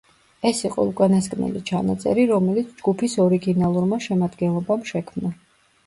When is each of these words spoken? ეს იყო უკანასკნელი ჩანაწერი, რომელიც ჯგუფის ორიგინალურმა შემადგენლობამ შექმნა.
ეს 0.49 0.61
იყო 0.69 0.85
უკანასკნელი 0.91 1.61
ჩანაწერი, 1.71 2.25
რომელიც 2.33 2.73
ჯგუფის 2.81 3.21
ორიგინალურმა 3.29 4.05
შემადგენლობამ 4.11 4.93
შექმნა. 4.95 5.37